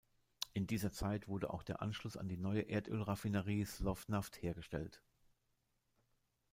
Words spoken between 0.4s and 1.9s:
In dieser Zeit wurde auch der